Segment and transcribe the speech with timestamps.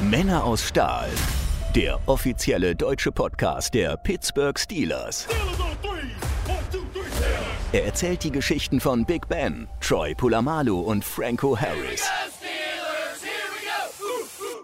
[0.00, 1.08] Männer aus Stahl.
[1.74, 5.26] Der offizielle deutsche Podcast der Pittsburgh Steelers.
[7.72, 12.04] Er erzählt die Geschichten von Big Ben, Troy Polamalu und Franco Harris.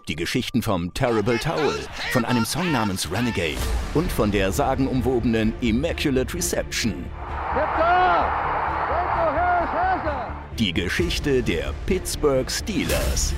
[0.07, 1.79] Die Geschichten vom Terrible Towel,
[2.11, 3.57] von einem Song namens Renegade
[3.95, 7.05] und von der sagenumwobenen Immaculate Reception.
[10.59, 13.33] Die Geschichte der Pittsburgh Steelers.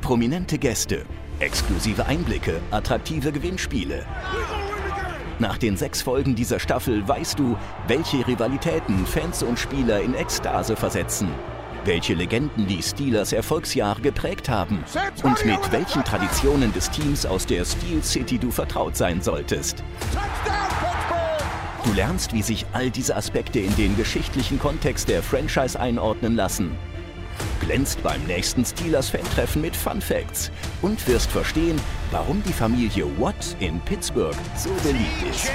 [0.00, 1.04] Prominente Gäste,
[1.40, 4.06] exklusive Einblicke, attraktive Gewinnspiele.
[5.38, 7.56] Nach den sechs Folgen dieser Staffel weißt du,
[7.88, 11.28] welche Rivalitäten Fans und Spieler in Ekstase versetzen,
[11.84, 14.84] welche Legenden die Steelers Erfolgsjahre geprägt haben
[15.22, 19.82] und mit welchen Traditionen des Teams aus der Steel City du vertraut sein solltest.
[21.84, 26.78] Du lernst, wie sich all diese Aspekte in den geschichtlichen Kontext der Franchise einordnen lassen.
[27.60, 30.50] Glänzt beim nächsten Steelers-Fan-Treffen mit Fun Facts
[30.82, 31.80] und wirst verstehen,
[32.10, 35.50] warum die Familie Watt in Pittsburgh so beliebt ist.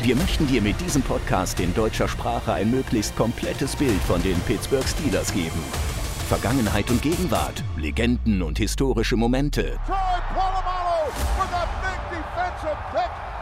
[0.00, 4.38] Wir möchten dir mit diesem Podcast in deutscher Sprache ein möglichst komplettes Bild von den
[4.40, 5.62] Pittsburgh Steelers geben.
[6.28, 9.78] Vergangenheit und Gegenwart, Legenden und historische Momente.
[9.86, 9.96] Troy
[10.32, 13.33] Polamalu with a big defensive pick,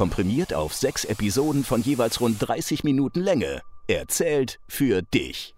[0.00, 3.60] Komprimiert auf sechs Episoden von jeweils rund 30 Minuten Länge.
[3.86, 5.54] Erzählt für dich.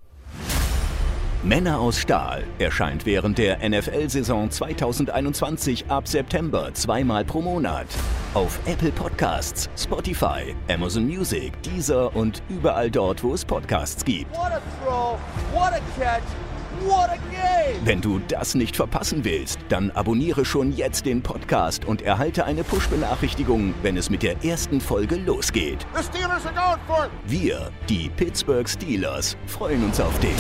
[1.45, 7.87] Männer aus Stahl erscheint während der NFL-Saison 2021 ab September zweimal pro Monat.
[8.35, 14.37] Auf Apple Podcasts, Spotify, Amazon Music, Deezer und überall dort, wo es Podcasts gibt.
[14.37, 15.21] What a throw,
[15.55, 16.25] what a catch.
[17.85, 22.63] Wenn du das nicht verpassen willst, dann abonniere schon jetzt den Podcast und erhalte eine
[22.63, 25.85] Push-Benachrichtigung, wenn es mit der ersten Folge losgeht.
[25.97, 27.11] The Steelers are going for it.
[27.27, 30.31] Wir, die Pittsburgh Steelers, freuen uns auf dich.